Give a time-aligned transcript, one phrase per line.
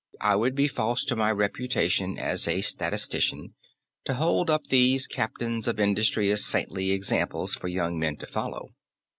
[0.21, 3.53] I would be false to my reputation as a statistician
[4.05, 8.69] to hold up these captains of industry as saintly examples for young men to follow.